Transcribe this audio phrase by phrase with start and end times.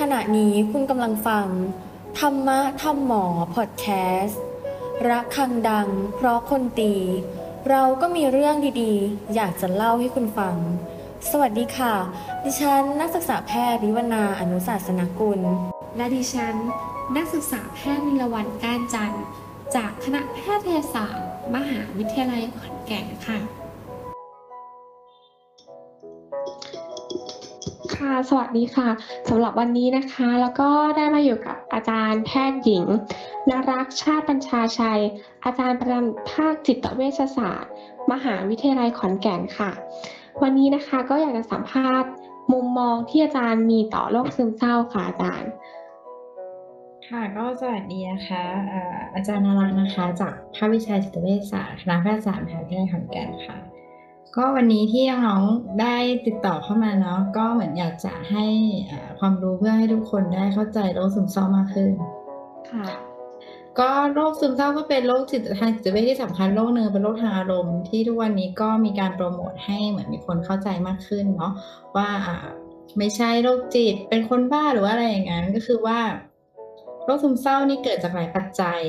[0.00, 1.46] ขณะนี้คุณกำลังฟัง
[2.18, 3.86] ธรรมะธรรมหมอพอดแค
[4.22, 4.42] สต์
[5.08, 6.94] รักคังดัง เพราะคนตี
[7.68, 10.56] เราก็มีเรื่องดีๆ อยากจะเล่าให้คุณฟัง
[11.30, 11.94] สวัสดีค่ะ
[12.44, 15.40] ดิฉันนักศึกษาแพทย์วิวนาอนุศาสนกุล
[15.96, 16.54] และดิฉัน
[17.16, 19.24] นักศึกษาแพทย์นิลวันก้านจันทร์
[19.76, 23.59] จากคณะแพทยศาสตร์ มหาวิทยาลัยขอนแก่นค่ะ
[28.00, 28.88] ค่ะ สวัสดีค่ะ
[29.28, 32.84] สำหรับวันนี้นะคะ แล้วก็ได้มาอยู่กับอาจารย์แพทย์หญิง
[33.50, 35.00] นรักชาติปัญชาชัย
[35.44, 37.72] อาจารย์ประจำภาคจิตเวชศาสตร์
[38.12, 39.70] มหาวิทยาลัยขอนแก่นค่ะ
[40.42, 42.10] วันนี้นะคะก็อยากจะสัมภาษณ์
[42.52, 45.50] มุมมองที่อาจารย์มีต่อโรคซึมเศร้าค่ะอาจารย์
[47.08, 48.42] ค่ะก็สวัสดีนะคะ
[49.14, 53.58] อาจารย์นารักษ์นะคะ จากภาควิชาจิตเวชศาสตร์คณะแพทยศาสตร์มหาวิทยาลัยขอนแก่นค่ะ
[54.36, 58.46] ก็วันนี้ที่น้องๆได้ติดต่อเข้ามาเนาะก็เหมือนอยากจะให้
[58.90, 61.92] อ่าความรู้เพื่อให้ทุกคนได้เข้าใจโรคซึมเศร้ามากขึ้น
[62.70, 62.86] ค่ะ
[63.78, 71.52] ก็โรคซึมเศร้าก็เป็นโรคจิตทางจิตเวชที่สำคัญโรคหนึ่งเป็นโรคทางอารมณ์ที่ทุกวันนี้ก็มีการโปรโมทให้เหมือนมีคนเข้าใจมากขึ้นเนาะ
[71.96, 72.36] ว่าอ่า
[72.98, 76.00] ไม่ใช่โรคจิตเป็นคนบ้าหรือว่าอะไรอย่างนั้นก็คือว่า
[77.04, 78.80] โรคซึมเศร้านี่เกิดจากหลายปัจจัย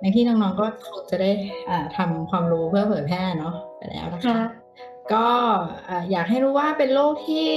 [0.00, 1.30] ในที่น้องๆก็คงจะได้
[1.70, 4.38] อ่าทำความรู้เพื่อเผยแพร่เนาะไปแล้วนะคะค่ะ
[5.12, 5.28] ก็
[5.88, 7.50] อ่าอยากให้รู้ว่าเป็นโรคที่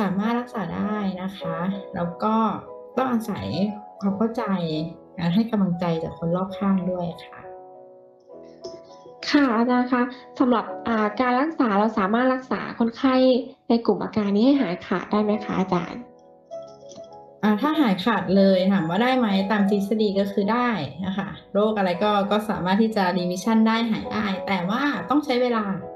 [0.00, 1.56] สามารถรักษาได้นะคะ
[1.94, 2.34] แล้วก็
[2.96, 3.46] ต้องอาศัย
[4.00, 4.44] ความเข้าใจ
[5.18, 7.38] การให้กำลังใจจากคนรอบข้างด้วยค่ะ
[9.30, 10.02] ค่ะอาจารย์คะ
[10.38, 13.14] สำหรับอ่าการรักษาเราสามารถรักษาคนไข้
[13.68, 16.02] ในกลุ่มอาการนี้ให้หายขาดได้ไหมคะอาจารย์
[17.42, 20.68] อ่าถ้าหายขาดเลยถามว่าได้ไหมตามทฤษฎีก็คือได้
[21.06, 25.95] นะคะโรคอะไรก็ก็สามารถที่จะ remission ได้หายได้ แต่ว่าต้องใช้เวลานะค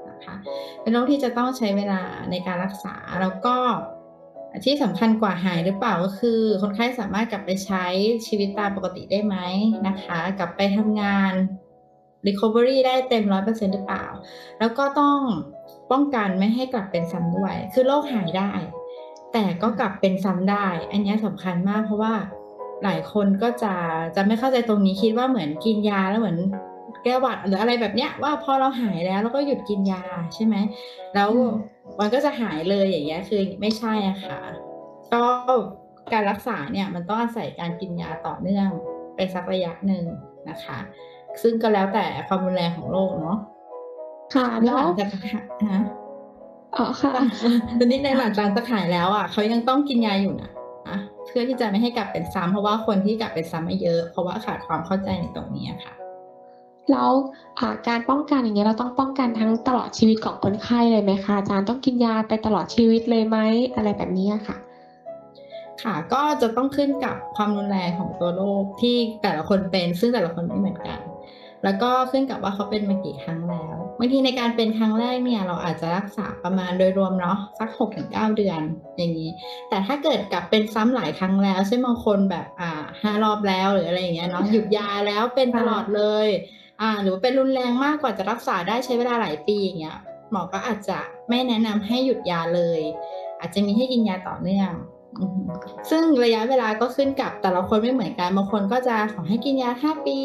[0.81, 2.01] เป็นโรคที่จะต้องใช้เวลา
[2.31, 3.55] ในการรักษาแล้วก็
[4.65, 7.85] ที่สำคัญกว่าหายหรือเปล่าก็คือ คนไข้สามารถกลับไปใช้
[8.27, 9.35] ชีวิตตามปกติได้ไหม
[9.87, 11.33] นะคะ กลับไปทำงาน
[12.27, 14.05] recovery ได้เต็มร้อยเปอร์เซ็นต์หรือเปล่า
[14.59, 15.19] แล้วก็ต้อง
[15.91, 18.51] ป้องกันไม่ให้กลับเป็นซ้ำด้วย คือโรคหายได้
[19.33, 22.13] แต่ก็กลับเป็นซ้ำได้ อันนี้สำคัญมากเพราะว่า
[22.83, 23.73] หลายคนก็จะ
[24.15, 26.37] จะไม่เข้าใจตรงนี้คิดว่าเหมือนกินยาแล้วเหมือน
[27.03, 30.03] แก้หวัดหรืออะไรแบบเนี้ยว่าพอเราหายแล้วเราก็หยุดกินยา
[30.35, 30.55] ใช่ไหม
[31.15, 31.51] แล้วอืม
[31.99, 34.39] มันก็จะหายเลยอย่างเงี้ยคือไม่ใช่อะค่ะ
[35.13, 35.21] ก็
[36.13, 38.67] การรักษาเนี่ยมันต้องอาศัยการกินยาต่อเนื่อง
[39.15, 40.03] ไปสักระยะหนึ่ง
[40.49, 40.77] นะคะ
[41.41, 43.37] ซึ่งก็แล้วแต่ความรุนแรงของโรคเนาะ
[44.33, 45.81] ค่ะแล้แล้ววหลังจากหายฮะ
[46.75, 47.13] อ๋อค่ะ
[47.79, 50.51] ตอนนี้ในหลังจากจะหายแล้วอะเขายังต้องกินยาอยู่นะ
[50.87, 50.97] อะ
[51.27, 55.93] เพื่อที่จะไม่ให้กลับเป็นซ้ำเพราะว่าคนที่กลับเป็นซ้ำไม่เยอะ เพราะว่าขาดความเข้าใจในตรงนี้อะค่ะ
[56.89, 57.11] แล้ว
[57.59, 63.37] อ่าการป้องกันอย่างเงี้ยเราต้องป้องกันทั้งตลอดชีวิตของคนไข้เลยไหมคะอาจารย์ต้องกินยาไปตลอดชีวิตเลยไหม
[63.75, 64.57] อะไรแบบนี้ค่ะ
[65.83, 70.99] ค่ะ ก็จะต้องขึ้นกับความรุนแรงของตัวโรคที่แต่ละคนเป็นซึ่งแต่ละคนไม่เหมือนกัน
[71.63, 78.61] แล้วก็ขึ้นกับว่าเขาเป็นมากี่ครั้งแล้วบางทีในการเป็นครั้งแรกเนี่ยเราอาจจะรักษาประมาณโดยรวมเนาะสัก6กถึงเเดือน
[78.97, 79.29] อย่างนี้
[79.69, 82.71] แต่ถ้าเกิดกลับเป็นซ้ำหลายครั้งแล้วเช่นบางคนแบบอ่า
[83.01, 86.27] ห้ารอบแล้วหรืออะไรอย่างเงี้ยเนาะหยุดยาแล้วเป็นตลอดเลย
[86.81, 89.97] อ่า หรือว่าเป็นรุนแรงมากกว่าจะรักษาได้ใช้เวลาหลายปีอย่างเงี้ย
[90.31, 90.97] หมอก็อาจจะ
[91.29, 92.81] ไม่แนะนำให้หยุดยาเลย
[93.39, 94.71] อาจจะมีให้กินยาต่อเนื่อง
[95.89, 100.19] ซึ่งระยะเวลาก็ขึ้นกับแต่ละคนไม่เหมือนกันบางคนก็จะขอให้กินยาห้าปี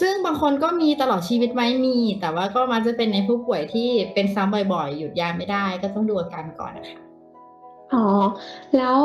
[0.00, 6.98] ซึ่งบางคนก็มีตลอดชีวิตไหมมี แต่ว่าก็มักจะเป็นในผู้ป่วยที่เป็นซ้ำบ่อยๆ หยุดยาไม่ได้ก็ต้องดูอาการก่อนนะคะ
[7.92, 8.04] อ๋อ
[8.76, 8.96] แล้ว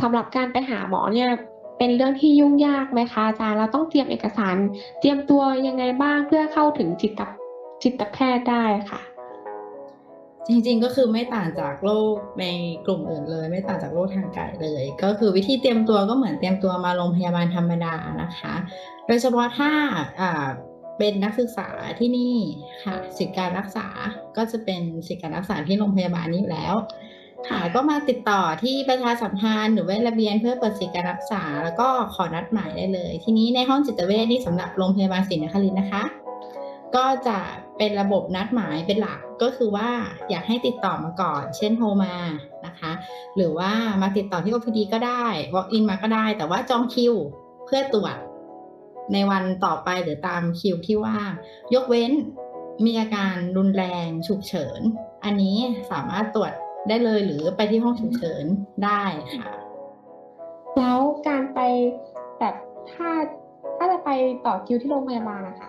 [0.00, 1.28] สำหรับการไปหาหมอเนี่ย
[1.78, 4.56] เป็นเรื่องที่ยุ่งยากไหมคะอาจารย์เราต้องเตรียมเอกสาร
[5.00, 7.20] เตรียมตัวยังไงบ้างเพื่อเข้าถึงจิต
[7.82, 9.00] จิตแพทย์ได้ค่ะ
[10.48, 12.44] จริงๆก็คือไม่ต่างจากโรคใน
[12.86, 18.54] กลุ่มอื่นเลย ไม่ต่างจากโรคทางกายเลย ก็คือวิธีเตรียมตัวก็เหมือนเตรียมตัวมาโรงพยาบาลธรรมดานะคะ
[19.06, 19.70] โดยเฉพาะถ้า
[20.98, 21.68] เป็นนักศึกษา
[21.98, 22.36] ที่นี่
[22.84, 23.86] ค่ะสิทธิการรักษา
[24.36, 26.74] ก็จะเป็นสิทธิการรักษาที่โรงพยาบาลนี้อยู่แล้ว
[27.48, 36.04] ค่ะก็มาติดต่อที่ประชาสัมพันธ์หรือเวชระเบียนเพื่อเปิดสิทธิการรักษา แล้วก็ขอนัดหมายได้เลย ทีนี้ในห้องจิตเวชนี่สำหรับโรงพยาบาลศรีนครินทร์นะคะ
[36.96, 37.38] ก็จะ
[37.78, 39.90] เป็นระบบนัดหมายเป็นหลักก็คือว่า
[40.30, 42.14] อยากให้ติดต่อมาก่อน เช่นโทรมา
[42.66, 42.92] นะคะ
[43.36, 43.72] หรือว่า
[44.02, 47.14] มาติดต่อที่ OPD ก็ได้ walk in มาก็ได้ แต่ว่าจองคิว
[47.66, 48.16] เพื่อตรวจ
[49.12, 51.30] ในวันต่อไปหรือตามคิวที่ว่าง
[51.74, 52.12] ยกเว้น
[52.84, 54.80] มีอาการรุนแรงฉุกเฉิน
[55.24, 55.56] อันนี้
[55.90, 56.52] สามารถตรวจ
[56.88, 58.44] ได้เลยหรือไปที่ห้องฉุกเฉิน
[58.84, 59.02] ได้
[59.34, 59.52] ค่ะ
[60.78, 60.98] แล้ว
[61.28, 61.60] การไป
[62.38, 62.54] แบบ
[62.90, 63.10] ถ้า
[63.76, 64.10] ถ้าจะไป
[64.46, 65.68] ต่อคิวที่โรงพยาบาลนะคะ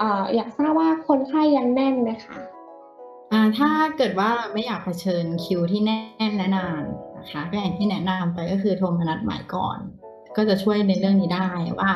[0.00, 2.36] อ่าอยากทราบว่าคนไข้ยังแน่นไหมคะ
[3.32, 6.82] อ่าถ้าเกิดว่าไม่อยากเผชิญคิวที่แน่นและนาน
[7.16, 9.78] นะนะคะก็อย่างที่แนะนำไปก็คือโทรมานัดหมายก่อน
[10.36, 11.48] ก็จะช่วยในเรื่องนี้ได้
[11.78, 11.90] ว่า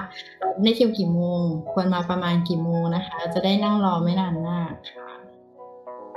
[0.62, 1.40] ได้คิวกี่โมง
[1.72, 5.07] ควรมาประมาณกี่โมงนะคะ จะได้นั่งรอไม่นานมากค่ะ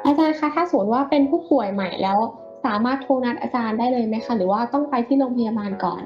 [0.05, 2.19] อาจารย์คะถ้าสมมติว่าเป็นผู้ป่วยใหม่แล้ว
[2.65, 6.01] สามารถโทรนัดอาจารย์ได้เลยไหมคะหรือว่าต้องไปที่โรงพยาบาลก่อน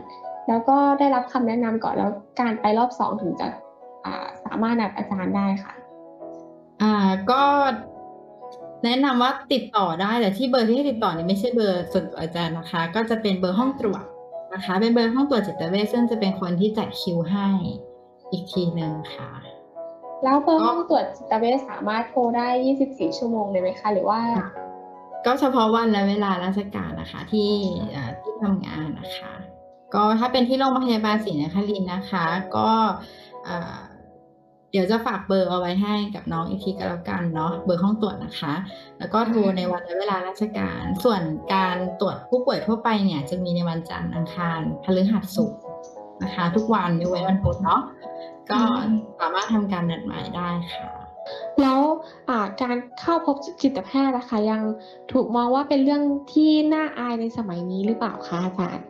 [0.48, 3.48] แล้วก็ได้รับคำแนะนำก่อนแล้วการไปรอบสองถึงจะ
[4.46, 5.74] สามารถนัดอาจารย์ได้ค่ะ
[6.82, 6.96] อ่า
[7.32, 7.44] ก็
[8.84, 14.04] แนะนำว่าติดต่อได้แต่ที่เบอร์ที่ให้ติดต่อเนี่ยไม่ใช่เบอร์ส่วนตัวอาจารย์นะคะ ก็จะเป็นเบอร์ห้องตรวจ
[14.54, 17.48] นะคะ เป็นเบอร์ห้องตรวจจิตเวชซึ่งจะเป็นคนที่จัดคิวให้
[18.32, 19.30] อีกทีหนึ่งค่ะ
[20.24, 22.48] แล้วเบอร์ห้องตรวจจิตเวชสามารถโทรได้
[22.82, 24.22] 24 ชั่วโมงเลยไหมคะ หรือว่า
[25.26, 27.52] ก็เฉพาะวันและเวลาราชการนะคะที่
[27.96, 29.34] อ่าที่ทำงานนะคะ
[29.94, 32.26] ก็ถ้าเป็นที่โรงพยาบาลศรีนครินทร์นะคะ
[32.56, 32.70] ก็
[33.48, 33.78] อ่า
[34.72, 38.54] เดี๋ยวจะฝากเบอร์เอาไว้ให้กับน้องอีกทีก็แล้วกันเนาะเบอร์ห้องตรวจนะคะ
[39.00, 41.22] แล้วก็โทรในวันและเวลาราชการ ส่วน
[41.54, 45.60] การตรวจผู้ป่วยทั่วไปเนี่ยจะมีในวันจันทร์อังคารพฤหัสศุกร์
[46.24, 47.82] นะคะ ทุกวันยกเว้นวันพุธเนาะ
[48.50, 48.60] ก็
[49.20, 50.88] สามารถทำการนัดหมายได้ค่ะ
[51.62, 51.80] แล้ว
[52.30, 54.62] อ่าการเข้าพบจิตแพทย์นะคะยัง
[55.12, 56.02] ถูกมองว่าเป็นเรื่อง
[56.34, 58.88] ที่น่าอายในสมัยนี้หรือเปล่าคะอาจารย์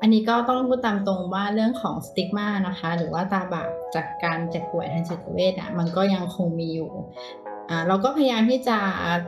[0.00, 6.90] อันนี้ก็ต้องพูดตามตรงว่าเรื่องของสติกมานะคะ หรือว่าตาบาปจากการเจ็บป่วยทางจิตเวชอะมันก็ยังคงมีอยู่
[7.46, 7.47] อ่า
[7.88, 8.78] เราก็พยายามที่จะ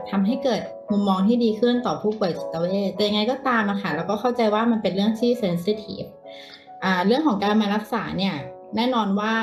[0.09, 0.61] ทำให้เกิด
[0.91, 6.03] มุมมองที่ดีขึ้นต่อผู้ป่วยจิตเวชแต่ยังไงก็ตามอะค่ะเราก็เข้าใจว่ามันเป็นเรื่องที่เซนซิทีฟ
[7.07, 8.35] เรื่องของการมารักษาเนี่ย
[8.75, 9.33] แน่นอนว่า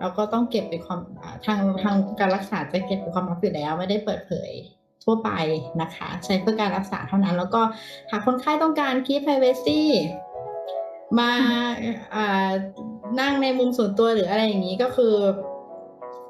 [0.00, 1.00] เราก็ต้องเก็บเป็นความ
[1.46, 4.50] ทางทางการรักษาจะเก็บเป็นความลับอยู่แล้วไม่ได้เปิดเผย
[5.04, 5.30] ทั่วไป
[5.82, 7.62] นะคะ ใช้เพื่อการรักษาเท่านั้น แล้วก็
[8.10, 9.80] หากคนไข้ต้องการ keep privacy
[11.18, 11.30] มา
[13.20, 15.14] นั่งในมุมส่วนตัวหรืออะไรอย่างนี้ก็คือ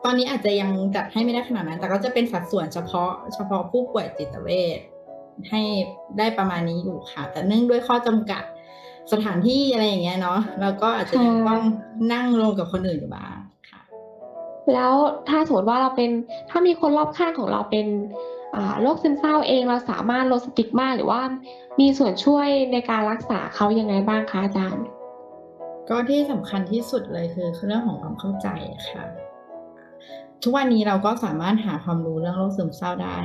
[0.05, 4.79] ตอนนี้อาจจะยังจัดให้ไม่ได้ขนาดนั้น แต่ก็จะเป็นสัดส่วนเฉพาะเฉพาะผู้ป่วยจิตเวช
[5.51, 5.63] ให้
[6.19, 8.43] ได้ประมาณนี้อยู่ค่ะ แต่เนื่องด้วยข้อจำกัด
[9.13, 11.63] สถานที่อะไรอย่างเงี้ยเนาะแล้วก็อาจจะยังต้อง
[12.13, 13.37] นั่งรวมกับคนอื่นอยู่บ้าง
[13.71, 13.81] ค่ะ
[14.73, 14.95] แล้ว
[15.29, 16.11] ถ้าสมมติว่าเราเป็น
[16.51, 17.87] ถ้ามีคนรอบข้างของเราเป็น
[18.55, 21.21] อ่าโรคซึมเศร้าเองเราสามารถลดสติกมาหรือว่า
[21.81, 24.85] มีส่วนช่วยในการรักษาเขายังไงบ้างคะอาจารย์
[25.89, 28.49] ก็ที่สำคัญที่สุดเลยคือเรื่องของความเข้าใจ
[28.91, 29.24] ค่ะ
[30.43, 33.17] ทุกวันนี้เราก็สามารถหาความรู้เรื่องโรคซึมเศร้าได้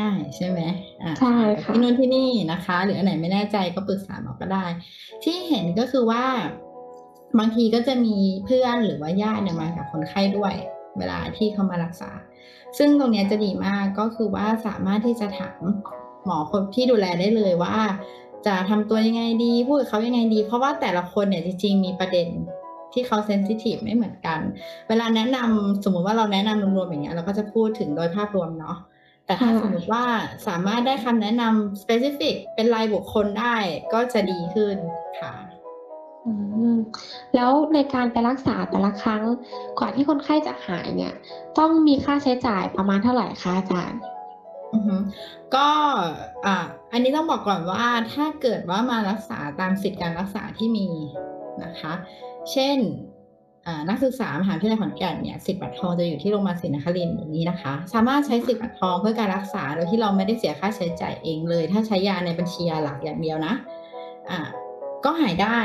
[0.00, 0.60] ง่าย ๆ ใช่ไหม
[1.02, 4.64] อ่าใช่ค่ะที่นู่นที่นี่นะคะ หรืออันไหนไม่แน่ใจก็ปรึกษาหมอก็ได้
[5.24, 6.24] ที่เห็นก็คือว่า
[7.38, 10.54] บางทีก็จะมีเพื่อนหรือว่าญาติเนี่ยมากับคนไข้ด้วย
[10.98, 12.10] เวลาที่เขามารักษา
[12.78, 15.60] ซึ่งตรงเนี้ยจะดีมากก็คือว่าสามารถที่จะถาม
[16.24, 17.76] หมอคนที่ดูแลได้เลยว่า
[18.46, 22.28] จะทำตัวยังไงดีพูดกับเขายังไงดี เพราะว่าแต่ละคนเนี่ยจริงๆมีประเด็น
[22.94, 24.40] ที่เขาเซนซิทีฟไม่เหมือนกัน
[24.88, 28.76] เวลาแนะนำสมมุติว่าเราแนะนำรวมๆอย่างเงี้ยเราก็จะพูดถึงโดยภาพรวมเนาะ
[29.26, 30.04] แต่ถ้าค่ะสมมติว่า
[30.48, 33.56] สามารถได้คำแนะนำ specific เป็นรายบุคคลได้
[33.92, 34.76] ก็จะดีขึ้น
[35.20, 35.34] ค่ะ
[36.26, 36.32] อื
[36.74, 36.76] ม
[37.34, 39.22] แล้วในการไปรักษาแต่ละครั้ง
[39.78, 41.12] กว่าที่คนไข้จะหายเนี่ย
[41.58, 44.00] ต้องมีค่าใช้จ่ายประมาณเท่าไหร่คะอาจารย์
[44.74, 44.96] อือฮึ
[45.54, 45.68] ก็
[46.46, 46.56] อ่า
[46.92, 50.88] อันนี้ต้องบอกก่อนว่าถ้าเกิดว่ามารักษาตามสิทธิการรักษาที่มี
[51.64, 51.92] นะคะ
[52.52, 52.78] เช่น
[53.66, 63.54] อ่านักศึกษามหาวิทยาลัยขอนแก่นเนี่ยสิทธิ์บัตรทองจะอยู่ที่โรงพยาบาลศรีนครินทร์อย่างนี้นะคะ สามารถใช้สิทธิ์บัตรทองเพื่อการรักษาโดยที่เราไม่ได้เสียค่าใช้จ่ายเองเลย ถ้าใช้ยาในบัญชียาหลักอย่างเดียวนะ
[64.30, 64.38] อ่า
[65.04, 65.60] ก็หายได้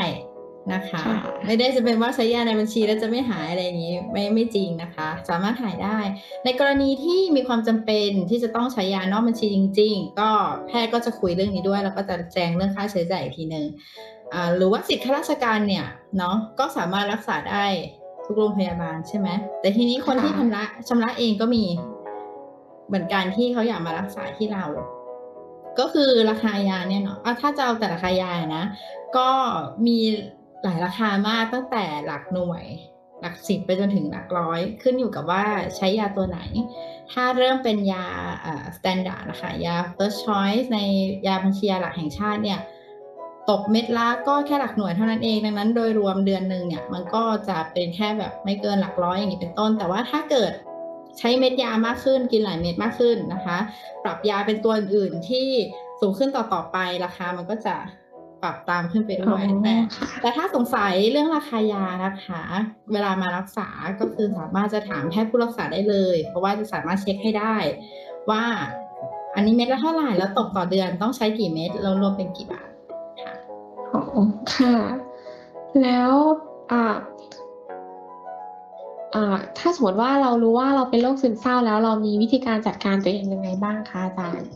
[0.74, 5.98] นะคะค่ะไม่ได้จะเป็นว่าใช้ยาในบัญชีแล้วจะไม่หายอะไรอย่างนี้ไม่ไม่จริงนะคะ สามารถหายได้
[6.46, 10.30] ในกรณีที่มีความจำเป็นที่จะต้องใช้ยานอกบัญชีจริง ๆ ก็
[10.68, 13.66] แพทย์ก็จะคุยเรื่องนี้ด้วย แล้วก็จะแจ้งเรื่องค่าใช้จ่ายอีกทีหนึ่ง
[14.19, 14.19] อ่า
[14.58, 15.86] หรือว่าสิทธิข้าราชการเนี่ย
[16.18, 17.66] เนาะก็สามารถรักษาได้
[18.26, 19.28] ทุกโรงพยาบาลใช่ไหม
[19.62, 21.64] แต่ทีนี้คนที่ค่ะชำระชำระเองก็มี
[22.88, 24.66] เหมือนกันที่เขาอยากมารักษาที่เรา
[25.80, 28.66] ก็คือราคายาเนี่ยเนาะอะถ้าจะเอาแต่ราคายานะ
[29.18, 29.30] ก็
[29.88, 29.98] มี
[30.64, 32.66] หลายราคามากตั้งแต่หลักหน่วย
[33.22, 35.44] หลักสิบไปจนถึงหลักร้อย ขึ้นอยู่กับว่า
[35.76, 36.40] ใช้ยาตัวไหน
[37.12, 38.06] ถ้าเริ่มเป็นยา
[38.42, 40.80] เอ่อ standard นะคะยา first choice ใน
[41.28, 42.60] ยาบัญชียาหลักแห่งชาติเนี่ย
[43.50, 50.52] ตกเม็ดละก็แค่หลักหน่วยเท่านั้นเองดังนั้นโดยรวมเดือนหนึ่งเนี่ยมันก็จะเป็นแค่แบบไม่เกินหลักร้อยอย่างนี้เป็นต้น แต่ว่าถ้าเกิด
[51.20, 53.58] ใช้เม็ดยามากขึ้นกินหลายเม็ดมากขึ้นนะคะ
[54.04, 55.48] ปรับยาเป็นตัวอื่นๆที่
[56.00, 57.76] สูงขึ้นต่อๆไปราคามันก็จะ
[58.42, 62.42] ปรับตามขึ้นไปด้วยอ๋อแต่ค่ะแต่ถ้าสงสัยเรื่องราคายานะคะ
[62.92, 63.68] เวลามารักษา
[64.00, 67.56] ก็คือสามารถจะถามแพทย์ผู้รักษาได้เลย เพราะว่าจะสามารถเช็คให้ได้
[68.30, 68.44] ว่า
[69.36, 72.69] อันนี้เม็ดละเท่าไหร่แล้วตกต่อเดือนต้องใช้กี่เม็ดแล้วรวมเป็นกี่บาทค่ะ
[74.16, 74.24] อ๋อ
[74.56, 74.76] ค่ะ
[75.82, 76.14] แล้ว
[76.72, 76.84] อ่า
[79.16, 84.50] อ่าถ้าสมมติว่าเรารู้ว่าเราเป็นโรคซึมเศร้าแล้วเรามีวิธีการจัดการตัวเองยังไงบ้างคะอาจารย์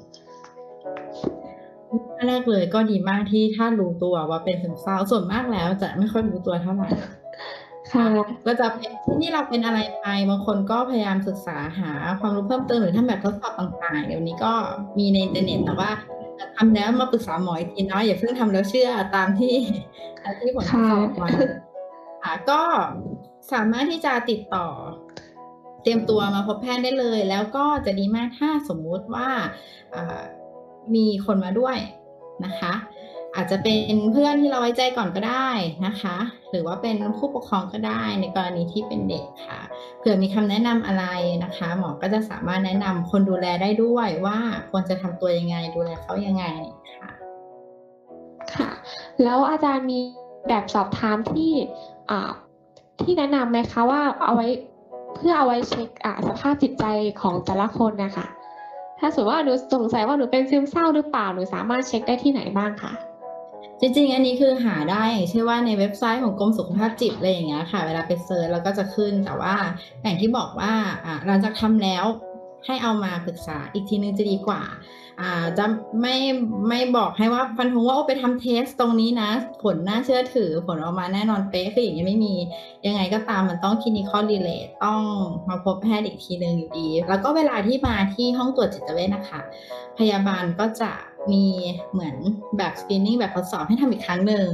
[1.89, 6.89] อแรกเลยก็ดีมากที่ถ้ารู้ตัวว่าเป็นซึมเศร้าส่วนมากแล้วจะไม่ค่อยรู้ตัวเท่าไหร่
[7.93, 8.07] ค่ะ
[8.45, 14.53] ก็จะเป็นที่เราเป็นอะไรไปบางคนก็พยายามศึกษาหาความรู้เพิ่มเติมหรือทำแบบทดสอบต่างๆ เดี๋ยวนี้ก็
[14.97, 15.89] มีในอินเทอร์เน็ตแต่ว่า
[16.57, 19.55] ทำแล้วมาปรึกษาหมออีกทีเนาะอย่าเพิ่งทำแล้วเชื่อตามที่
[20.23, 21.29] ตามที่ผลทดสอบออกมา
[22.23, 22.61] ค่ะ ก็
[23.51, 24.67] สามารถที่จะติดต่อ
[25.83, 29.29] เตรียมตัวมาพบแพทย์ได้เลย แล้วก็จะดีมากถ้าสมมุติว่า
[29.95, 30.21] อ่า
[30.95, 31.77] มีคนมาด้วย
[32.45, 32.73] นะคะ
[33.35, 35.49] อาจจะเป็นเพื่อนที่เราไว้ใจก่อนก็ได้
[35.87, 36.17] นะคะ
[36.51, 39.59] หรือว่าเป็นผู้ปกครองก็ได้ในกรณีที่เป็นเด็กค่ะ
[39.99, 41.05] เผื่อมีคำแนะนำอะไร
[41.43, 44.37] นะคะ หมอก็จะสามารถแนะนำคนดูแลได้ด้วยว่า
[44.71, 46.45] ควรจะทำตัวยังไงดูแลเขายังไง
[46.95, 47.09] ค่ะ
[48.55, 48.69] ค่ะ
[49.23, 49.99] แล้วอาจารย์มี
[50.47, 51.51] แบบสอบถามที่
[52.09, 52.31] อ่า
[53.01, 54.47] ที่แนะนำไหมคะว่าเอาไว้
[55.15, 56.85] เพื่อเอาไว้เช็คอ่าสภาพจิตใจ
[57.21, 58.25] ของแต่ละคนนะคะ
[58.99, 62.93] ถ้าสมมติว่าหนูสงสัยว่าหนูเป็นซึมเศร้าหรือเปล่าหนูสามารถเช็คได้ที่ไหนบ้างคะ
[63.79, 69.55] จริงๆ อันนี้คือหาได้อย่างเช่นว่าในเว็บไซต์ของกรมสุขภาพจิตอะไรอย่างเงี้ยค่ะ เวลาไป search แล้วก็จะขึ้นแต่ว่า
[70.03, 70.73] อย่างที่บอกว่า
[71.05, 72.05] อ่าหลังจากทำแล้ว
[72.65, 74.61] ให้เอามาปรึกษาอีกทีนึงจะดีกว่า
[75.21, 75.65] อ่าจะ
[76.01, 76.15] ไม่
[76.69, 79.29] ไม่บอกให้ว่าฟันธงว่าโอ้ไปทำ test ตรงนี้นะ
[79.63, 82.35] ผลน่าเชื่อถือผลออกมาแน่นอนเป๊ะคืออย่างนี้ไม่มี
[82.87, 85.01] ยังไงก็ตามมันต้อง clinical correlate ต้อง
[85.49, 89.41] มาพบแพทย์อีกทีนึงอยู่ดี แล้วก็เวลาที่มาที่ห้องตรวจจิตเวชนะคะ
[89.97, 90.91] พยาบาลก็จะ
[91.31, 91.45] มี
[91.91, 92.15] เหมือน
[92.57, 94.47] แบบ screening แบบทดสอบให้ทำอีกครั้งหนึ่ง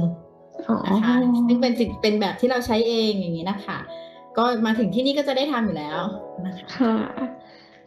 [0.68, 1.14] อ๋อนะคะ
[1.48, 3.78] ซึ่งเป็นสิ่งเป็นแบบที่เราใช้เองอย่างนี้นะคะ
[4.36, 6.00] ก็มาถึงที่นี่ก็จะได้ทำอยู่แล้ว
[6.46, 6.96] นะคะค่ะ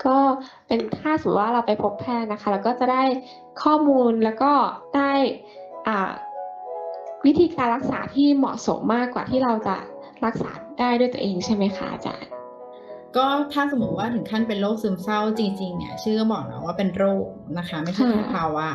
[0.05, 0.17] ก็
[0.67, 3.03] เป็นถ้าสมมติว่าเราไปพบแพทย์นะคะ แล้วก็จะได้
[3.63, 4.51] ข้อมูลแล้วก็
[4.95, 5.11] ได้
[5.87, 6.11] อ่า
[7.25, 9.75] วิธีการรักษาที่เหมาะสมมากกว่าที่เราจะ
[10.25, 12.29] รักษาได้ด้วยตัวเองใช่ไหมคะอาจารย์
[13.17, 17.25] ก็ถ้าสมมติว่าถึงขั้นเป็นโรคซึมเศร้าจริง ๆ เนี่ยชื่อก็บอกนะว่าเป็นโรค
[17.57, 18.69] นะคะ ไม่ใช่แค่ค่ะภาวะ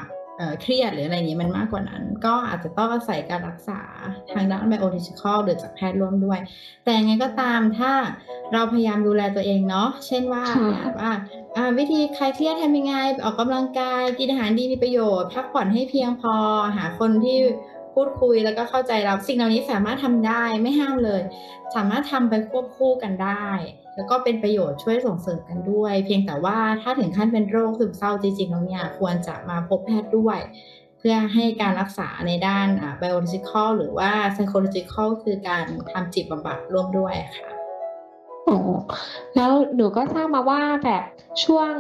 [0.61, 3.81] เครียดหรืออะไรนี้มันมากกว่านั้น ก็อาจจะต้องอาศัยการรักษา
[4.35, 6.39] ทางด้านไบโอทิชิคอลหรือจากแพทย์ร่วมด้วย
[6.85, 7.93] แต่ยังไงก็ตามถ้า
[8.53, 10.45] เราพยายามดูแลตัวเองเนาะเช่นว่า
[11.01, 11.13] ว่า
[11.57, 16.35] อ่าวิธีคลายเครียดทำยังไง ออกกำลังกายกินอาหารดีมีประโยชน์ พักผ่อนให้เพียงพอ
[16.77, 17.39] หาคนที่
[17.95, 21.23] พูดคุยแล้วก็เข้าใจเราสิ่งเหล่านี้สามารถทำได้ไม่ห้ามเลย
[21.75, 23.49] สามารถทำไปควบคู่กันได้
[23.97, 30.39] แล้วก็เป็นประโยชน์ช่วยส่งเสริมกันด้วย เพียงแต่ว่าถ้าถึงขั้นเป็นโรคซึมเศร้าจริงๆแล้วเนี่ยควรจะมาพบแพทย์ด้วย
[30.99, 37.49] เพื่อให้การรักษาในด้านอ่า biological หรือว่า psychological คือการทำจิตบำบัดร่วมด้วยค่ะ
[38.49, 38.59] อ๋อ
[39.37, 41.03] แล้วหนูก็ทราบมาว่าแบบ
[41.45, 41.73] ช่วง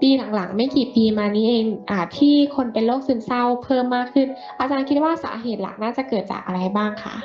[0.00, 4.28] ปีหลังๆ ไม่กี่ปีมานี้เองอ่าที่คนเป็นโรคซึมเศร้าเพิ่มมากขึ้น
[4.58, 7.16] อาจารย์คิดว่าสาเหตุหลักน่าจะเกิดจากอะไรบ้างคะ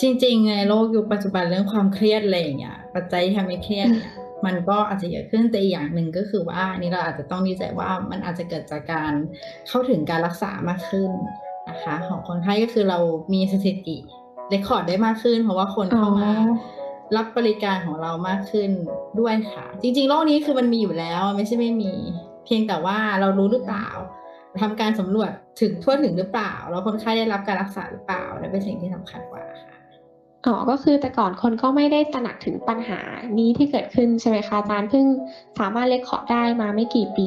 [0.00, 4.10] จริงๆในโลกยุคปัจจุบันเรื่องความเครียดอะไรอย่างเงี้ยปัจจัยที่ทำให้เครียดเนี่ย
[4.46, 9.12] มันก็อาจจะเยอะขึ้นแต่อีกอย่างหนึ่งก็คือว่าอันนี่เราอาจจะต้องดีใจว่ามันอาจจะเกิดจากการ
[9.68, 11.10] เข้าถึงการรักษามากขึ้น
[11.68, 12.98] นะคะ ของคนไข้ก็คือเรา
[13.32, 13.96] มีสถิติ
[14.48, 16.44] เรคคอร์ดได้มากขึ้น เพราะว่าคนเข้ามาอ๋
[16.76, 16.79] อ
[17.16, 18.70] รับบริการของเรามากขึ้น
[19.20, 21.92] ด้วยค่ะ จริง ๆโรคนี้คือมันมีอยู่แล้วไม่ใช่ไม่มี
[22.44, 23.88] เพียงแต่ว่าเรารู้หรือเปล่า
[24.62, 29.74] ทำการสำรวจถึงทั่วถึงหรือเปล่า แล้วคนไข้ได้รับการรักษาหรือเปล่านั่นเป็นสิ่งที่สำคัญกว่าค่ะ
[30.46, 33.00] อ๋อก็คือแต่ก่อนคนก็ไม่ได้ตระหนักถึงปัญหา
[33.38, 35.06] นี้ที่เกิดขึ้นใช่ไหมคะอาจารย์เพิ่ง
[35.58, 37.18] สามารถเลคคอร์ดได้มาไม่กี่ป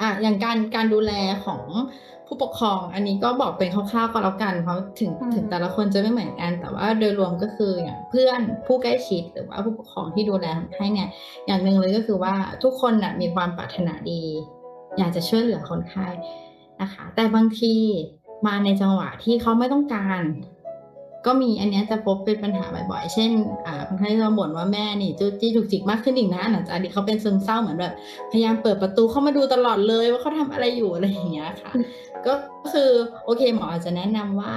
[0.00, 1.12] อะอย่างการการดูแล
[1.44, 1.62] ของ
[2.26, 11.08] ผู้ปกครอง อันนี้ก็บอกเป็นคร่าวๆก็แล้วกันเพราะถึงอืมถึงแต่ละคนจะไม่เหมือนกัน แต่ว่าโดยรวมก็คืออย่างเพื่อนผู้ใกล้ชิดหรือว่าผู้ปกครองที่ดูแลคนไข้เนี่ย
[11.46, 14.22] อย่างหนึ่งเลยก็คือว่าทุกคนน่ะมีความปรารถนาดี
[14.98, 16.06] อยากจะช่วยเหลือคนไข้
[16.82, 17.74] นะคะ แต่บางที
[18.46, 20.22] มาในจังหวะที่เขาไม่ต้องการ
[21.26, 23.30] ก็มีอันเนี้ยจะพบเป็นปัญหาบ่อยๆ เช่น
[23.66, 27.94] อ่าคนไข้จะบ่นว่าแม่นี่จู้จี้ถูกจิกมากขึ้นอีกนะหลังจากที่เขาเป็นซึมเศร้าเหมือนแบบ
[28.30, 31.72] พยายามเปิดประตูเข้ามาดูตลอดเลยว่าเขาทำอะไรอยู่อะไรอย่างเงี้ยค่ะ
[32.26, 32.34] ก็
[32.72, 32.90] คือ
[33.24, 34.54] โอเคหมออาจจะแนะนำว่า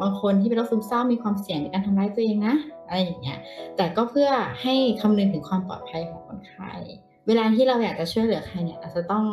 [0.00, 2.54] บางคนที่เป็นโรคซึมเศร้ามีความเสี่ยงในการทำร้ายตัวเองนะ
[2.86, 3.38] อะไรอย่างเงี้ย
[3.76, 4.30] แต่ก็เพื่อ
[4.62, 6.72] ให้คำนึงถึงความปลอดภัยของคนไข้
[7.26, 9.24] เวลาที่เราอยากจะช่วยเหลือใครเนี่ยอาจจะต้อง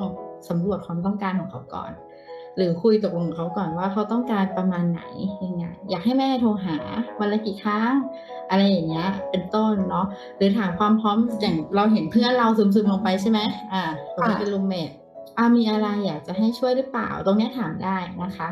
[0.50, 1.92] สำรวจความต้องการของเขาก่อน
[2.58, 5.02] หรือคุยตกลงกับเขาก่อนว่าเขาต้องการประมาณไหน
[5.46, 6.78] ยังไงอยากให้แม่โทรหา
[7.20, 7.94] วันละกี่ครั้ง
[8.50, 10.06] อะไรอย่างเงี้ย เป็นต้นเนาะ
[10.38, 13.40] หรือถามความพร้อมอย่างเราเห็นเพื่อนเราซึมๆลงไปใช่ไหม
[13.74, 14.90] อ่าเราเป็นรูมเมท
[15.38, 18.48] อ่ามีอะไรอยากจะให้ช่วยหรือเปล่า ตรงเนี้ยถามได้นะคะ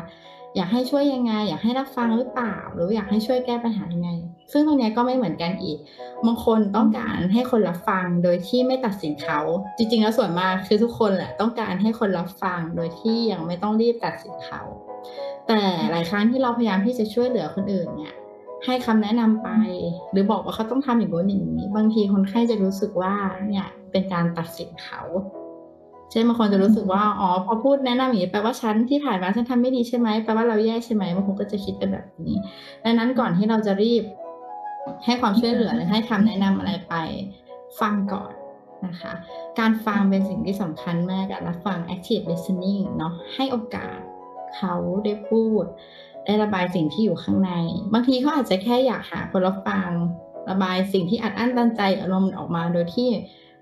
[0.56, 4.10] อยากให้ช่วยยังไง อยากให้รับฟังหรือเปล่า หรืออยากให้ช่วยแก้ปัญหายังไง
[4.52, 5.78] ซึ่งตรงนี้ก็ไม่เหมือนกันอีก
[6.26, 9.40] บางคนต้องการให้คนรับฟังโดยที่ไม่ตัดสินเขา
[9.76, 14.62] จริง ๆ แล้วส่วนมากคือทุกคนแหละต้องการให้คนรับฟังโดยที่ยังไม่ต้องรีบตัดสินเขา
[15.48, 18.14] แต่หลายครั้งที่เราพยายามที่จะช่วยเหลือคนอื่นเนี่ย
[18.64, 19.48] ให้คำแนะนำไป
[20.12, 23.14] หรือบอกว่าเขาต้องทำอย่างนู้นอย่างนี้ บางทีคนไข้จะรู้สึกว่า
[23.48, 25.02] เนี่ยเป็นการตัดสินเขา
[26.10, 32.36] เช่นบางคนจะรู้สึกว่าอ๋อพอพูดแนะนำอย่างนี้แปลว่าฉันที่ผ่านมาฉันทำไม่ดีใช่ไหมแปลว่าเราแย่ใช่ไหมบางคนก็จะคิดเป็นแบบนี้
[32.84, 34.02] ดังนั้นก่อนที่เราจะรีบ
[35.04, 36.94] ให้ความช่วยเหลือหรือให้คำแนะนำอะไรไป
[37.80, 38.32] ฟังก่อน
[38.86, 39.12] นะคะ
[39.58, 43.98] การฟังเป็นสิ่งที่สำคัญมากการรับฟัง active listening เนาะให้โอกาส
[44.56, 45.64] เขาได้พูด
[46.24, 47.52] ได้ระบายสิ่งที่อยู่ข้างใน
[47.92, 49.88] บางทีเขาอาจจะแค่อยากหาคนรับฟัง
[50.50, 53.08] ระบายสิ่งที่อัดอั้นตันใจอารมณ์ออกมาโดยที่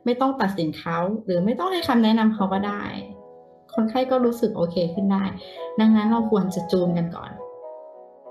[0.04, 2.84] ไม่ต้องตัดสินเขา หรือไม่ต้องให้คำแนะนำเขาก็ได้
[3.74, 5.24] คนไข้ก็รู้สึกโอเคขึ้นได้
[5.80, 7.30] ดังนั้นเราควรจะจูนกันก่อน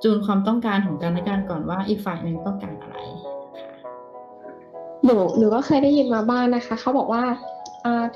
[0.04, 2.98] จูนความต้องการของกันและกันก่อนว่าอีกฝ่ายหนึ่งต้องการอะไร
[5.04, 7.24] หนูหนูก็เคยได้ยินมาบ้างนะคะ เขาบอกว่า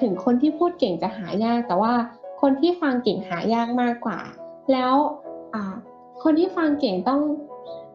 [0.01, 1.93] ถึงคนที่พูดเก่งจะหายาก แต่ว่า
[2.41, 4.19] คนที่ฟังเก่งหายากมากกว่า
[4.71, 4.93] แล้ว
[6.23, 7.21] คนที่ฟังเก่งต้อง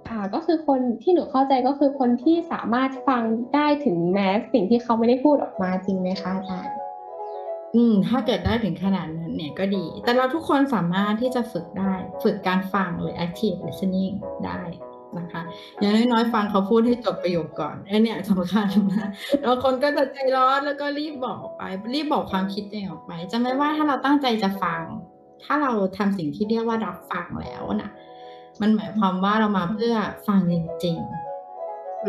[0.08, 3.22] อก็คือคนที่หนูเข้าใจก็คือคนที่สามารถฟัง
[3.54, 6.75] ได้ถึงแม้สิ่งที่เขาไม่ได้พูดออกมาจริงไหมคะอาจารย์
[7.76, 11.92] อืมถ้าเกิดได้ถึงขนาดนั้นเนี่ยก็ดี แต่เราทุกคนสามารถที่จะฝึกได้
[12.22, 14.14] ฝึกการฟังหรือ active listening
[14.46, 14.60] ได้
[15.18, 15.42] นะคะ
[15.80, 19.08] อย่างน้อยๆฟังเขาพูดให้จบประโยคก่อนไอ้เนี่ยสำคัญนะ
[19.42, 21.62] แล้วคนก็จะใจร้อนแล้วก็รีบบอกไป
[21.94, 24.82] รีบบอกความคิดเองออกไปจำไว้ว่าถ้าเราตั้งใจจะฟัง
[25.44, 27.90] ถ้าเราทำสิ่งที่เรียกว่ารับฟังแล้วนะ
[28.60, 29.94] มันหมายความว่าเรามาเพื่อ
[30.26, 30.54] ฟังจ
[30.84, 31.25] ริงๆ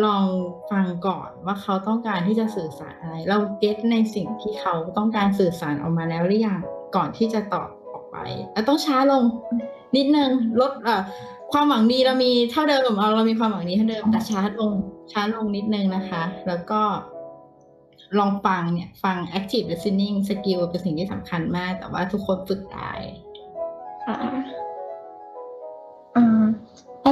[0.05, 0.25] ลอง
[0.71, 6.59] ฟังก่อนว่าเขาต้องการที่จะสื่อสารอะไร เราเก็ตในสิ่งที่เขาต้องการสื่อสารออกมาแล้วหรือยัง
[6.95, 8.17] ก่อนที่จะตอบออกไป
[8.53, 9.23] แล้วต้องช้าลง
[9.95, 10.29] นิดนึง
[10.61, 11.01] ลดเอ่อ
[11.51, 14.73] ความหวังดีเรามีเท่าเดิมเราเรามีความหวังดีเท่าเดิมแต่ช้าลง
[15.11, 16.81] ช้าลงนิดนึงนะคะ แล้วก็
[18.19, 22.91] ลองฟังเนี่ยฟัง active listening skill เป็นสิ่งที่สำคัญมาก แต่ว่าทุกคนฝึกได้
[24.05, 24.15] ค่ะ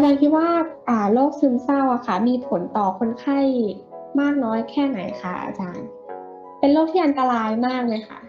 [0.05, 0.50] อาจารย์คิดว่า
[0.89, 3.39] อ่าโรคซึมเศร้าอะค่ะ มีผลต่อคนไข้
[4.19, 5.88] มากน้อยแค่ไหนคะอาจารย์
[6.59, 8.19] เป็นโรคที่อันตรายมากเลยค่ะ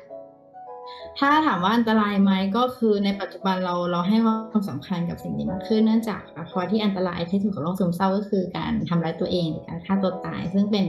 [1.18, 10.85] ถ้าถามว่าอันตรายไหมก็คือในปัจจุบันเราเราให้ความสำคัญกับสิ่งนี้มากขึ้นเนื่องจากภาวะที่อันตรายที่สุดของโรคซึมเศร้าก็คือการทำร้ายตัวเองหรือการฆ่าตัวตาย ซึ่งเป็น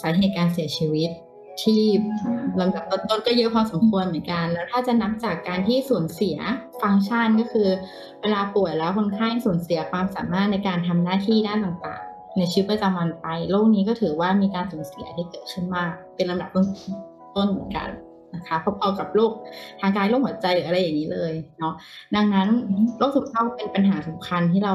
[0.00, 1.10] สาเหตุการเสียชีวิต
[1.62, 1.82] ที่
[2.60, 6.36] ลำดับต้นๆก็เยอะพอสมควรเหมือนกัน แล้วถ้าจะนับจากการที่สูญเสีย
[6.82, 7.68] ฟังก์ชันก็คือ
[8.20, 17.88] เวลาป่วยแล้วคนไข้สูญเสียความสามารถในการทำหน้าที่ด้านต่างๆ ในชีวิตประจำวันไปโรคนี้ก็ถือว่ามีการสูญเสียที่เกิดขึ้นมาก เป็นลำดับต้นๆเหมือนกัน
[18.34, 19.32] นะคะพอๆกับโรค
[19.80, 21.74] ทางกายโรคหัวใจหรืออะไรอย่างนี้เลยเนาะ
[22.16, 22.48] ดังนั้น
[22.98, 24.74] โรคซึมเศร้าเป็นปัญหาสำคัญที่เรา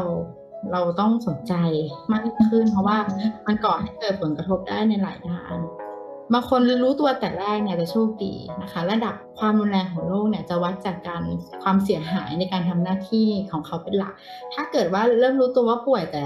[0.72, 1.54] เราต้องสนใจ
[2.12, 2.98] มากขึ้น เพราะว่า
[3.48, 5.60] มันก่อให้เกิดผลกระทบได้ในหลายด้าน
[6.34, 11.24] บางคนรู้ตัวแต่แรกเนี่ยจะโชคดีนะคะ ระดับความรุนแรงของโรคเนี่ยจะวัดจากการ
[11.63, 14.13] ความเสียหายในการทำหน้าที่ของเขาเป็นหลัก
[14.54, 16.24] ถ้าเกิดว่าเริ่มรู้ตัวว่าป่วยแต่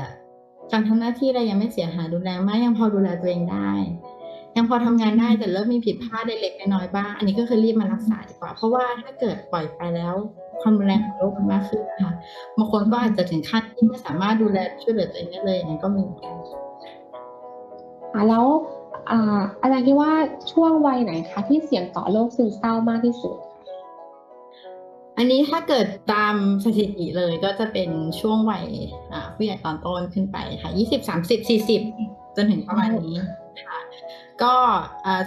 [0.72, 3.72] การทำหน้าที่อะไรยังไม่เสียหายรุนแรงมากยังพอดูแลตัวเองได้
[4.56, 10.15] ยังพอทำงานได้แต่เริ่มมีผิดพลาดเล็กๆน้อยๆบ้าง อันนี้ก็คือรีบมารักษาดีกว่า เพราะว่าถ้าเกิดปล่อยไปแล้ว
[10.62, 12.12] ความรุนแรงของโรคมันมากขึ้นนะคะ
[12.56, 16.30] บางคนก็อาจจะถึงขั้นที่ไม่สามารถดูแลช่วยเหลือตัวเองได้เลยอย่างนี้ก็มีอนกั
[18.22, 18.46] นแล้ว
[19.62, 20.12] อาจารย์คิดว่า
[20.52, 23.36] ช่วงวัยไหนคะที่เสี่ยงต่อโรคซึมเศร้ามากที่สุด
[25.18, 27.89] อันนี้ถ้าเกิดตามสถิติเลยก็จะเป็น
[28.20, 28.65] ช่วงวัย
[29.36, 31.82] ผู้ใหญ่ตอนต้นขึ้นไปค่ะยี่สิบสามสิบสี่สิบ
[32.36, 33.15] จนถึงประมาณนี้
[33.63, 33.80] ค่ะ
[34.44, 34.56] ก็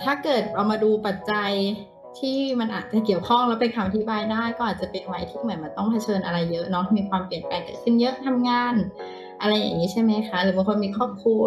[0.05, 1.51] ถ้าเกิดเรามาดูปัจจัย
[2.19, 8.75] ที่มันอาจจะเกี่ยวข้องแล้วเป็นคำอธิบายได้ก็อาจจะเป็นวัยที่เหมือนมันต้องเผชิญอะไรเยอะเนาะมีความเปลี่ยนแปลงเกิดขึ้นเยอะทำงาน
[9.41, 11.45] อะไรอย่างนี้ใช่ไหมคะ หรือบางคนมีครอบครัว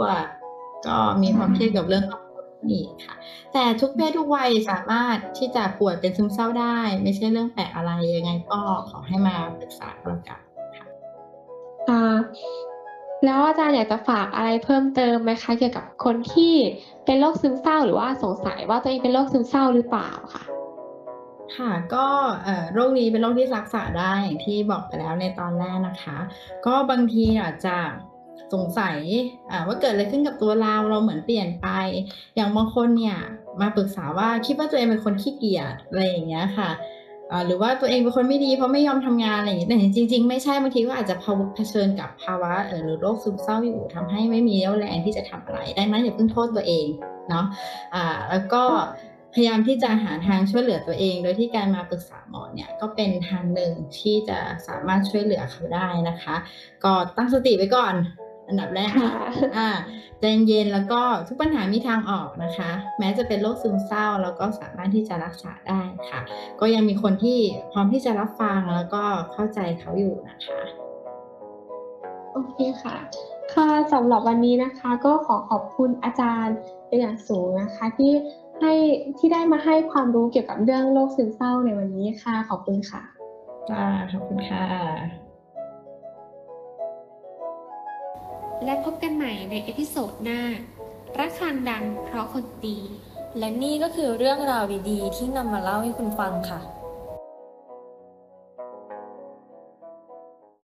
[0.87, 2.20] ก็มีความเครียดกับเรื่องครอบ
[2.61, 3.15] ครัวนี่ค่ะ
[3.53, 10.41] แต่ทุกเพศทุกวัยสามารถที่จะป่วยเป็นซึมเศร้าได้ ไม่ใช่เรื่องแปลกอะไรยังไงก็ขอให้มาปรึกษาเรากัน
[10.77, 10.87] ค่ะ
[13.25, 16.53] แล้วอาจารย์อยากจะฝากอะไรเพิ่มเติมไหมคะเกี่ยวกับคนที่
[17.05, 20.43] เป็นโรคซึมเศร้าหรือว่าสงสัยว่าตัวเองเป็นโรคซึมเศร้าหรือเปล่าค่ะ
[21.57, 22.07] ค่ะก็
[22.73, 26.17] โรคนี้เป็นโรคที่รักษาได้อย่างที่บอกไปแล้วในตอนแรกนะคะ
[26.65, 27.77] ก็บางทีอาจจะ
[28.53, 28.97] สงสัย
[29.67, 31.67] ว่าเกิดอะไรขึ้นกับตัวเราเราเหมือนเปลี่ยนไป
[32.35, 33.17] อย่างบางคนเนี่ย
[33.61, 36.69] มาปรึกษาว่าคิดว่าตัวเองเป็นคนขี้เกียจอะไรอย่างเงี้ยค่ะ
[37.45, 41.15] หรือว่าตัวเองเป็นคนไม่ดีเพราะไม่ยอมทำงานอะไรอย่างเงี้ยแต่จริง ๆ ไม่ใช่บางทีก็อาจจะ
[41.55, 46.87] เผชิญกับภาวะหรือโรคซึมเศร้าอยู่ทำให้ไม่มีเรี่ยวแรงที่จะทำอะไร ดังนั้นอย่าเพิ่งโทษตัวเอง
[47.29, 48.63] เนาะะแล้วก็
[49.33, 56.35] พยายามที่จะหาทางช่วยเหลือตัวเอง โดยที่การมาปรึกษาหมอเนี่ยก็เป็นทางหนึ่งที่จะสามารถช่วยเหลือเขาได้นะคะ
[56.83, 57.95] ก็ตั้งสติไว้ก่อน
[58.51, 58.91] อันดับแรก
[59.57, 59.69] อ่า
[60.19, 66.19] ใจเย็นแล้วก็ทุกปัญหามีทางออกนะคะ แม้จะเป็นโรคซึมเศร้าแล้วก็สามารถที่จะรักษาได้ค่ะ
[66.59, 67.39] ก็ยังมีคนที่
[67.71, 70.59] พร้อมที่จะรับฟังแล้วก็เข้าใจเขาอยู่นะคะ
[72.33, 72.97] โอเคค่ะ
[73.53, 76.55] ค่ะสำหรับวันนี้นะคะ ก็ขอขอบคุณอาจารย์
[76.87, 78.11] เป็นอย่างสูงนะคะ ที่
[78.59, 78.73] ให้
[79.17, 83.01] ที่ได้มาให้ความรู้เกี่ยวกับเรื่องโรคซึมเศร้าในวันนี้ค่ะ ขอบคุณค่ะ
[83.69, 85.20] จ้าขอบคุณค่ะ
[88.65, 90.41] และพบกันใหม่ใน episode หน้า
[91.19, 92.77] ระฆังดังเพราะคนตี
[93.37, 96.59] และนี่ก็คือเรื่องราวดีๆ ที่นำมาเล่าให้คุณฟังค่ะ